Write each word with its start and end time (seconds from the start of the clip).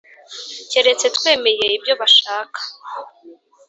Keretse 0.71 1.05
twemeye 1.15 1.65
ibyo 1.77 1.93
bashaka 2.01 2.59